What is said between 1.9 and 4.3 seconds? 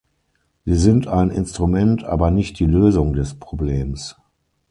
aber nicht die Lösung des Problems!